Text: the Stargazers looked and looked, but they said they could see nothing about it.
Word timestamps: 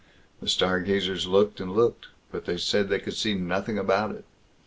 the 0.41 0.47
Stargazers 0.49 1.27
looked 1.27 1.59
and 1.59 1.73
looked, 1.73 2.07
but 2.31 2.45
they 2.45 2.57
said 2.57 2.89
they 2.89 2.97
could 2.97 3.13
see 3.13 3.35
nothing 3.35 3.77
about 3.77 4.09
it. 4.15 4.25